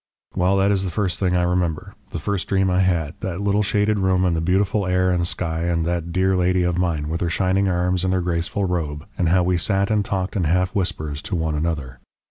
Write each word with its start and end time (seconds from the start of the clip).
"Well, 0.33 0.57
that 0.57 0.71
is 0.71 0.83
the 0.83 0.89
first 0.89 1.19
thing 1.19 1.37
I 1.37 1.43
remember, 1.43 1.93
the 2.09 2.17
first 2.17 2.47
dream 2.47 2.71
I 2.71 2.79
had, 2.79 3.13
that 3.19 3.39
little 3.39 3.61
shaded 3.61 3.99
room 3.99 4.25
and 4.25 4.35
the 4.35 4.41
beautiful 4.41 4.87
air 4.87 5.11
and 5.11 5.27
sky 5.27 5.65
and 5.65 5.85
that 5.85 6.11
dear 6.11 6.35
lady 6.35 6.63
of 6.63 6.75
mine, 6.75 7.07
with 7.07 7.21
her 7.21 7.29
shining 7.29 7.67
arms 7.67 8.03
and 8.03 8.11
her 8.11 8.21
graceful 8.21 8.65
robe, 8.65 9.05
and 9.15 9.29
how 9.29 9.43
we 9.43 9.57
sat 9.57 9.91
and 9.91 10.03
talked 10.03 10.35
in 10.35 10.45
half 10.45 10.73
whispers 10.73 11.21
to 11.21 11.35
one 11.35 11.53
another. 11.53 11.99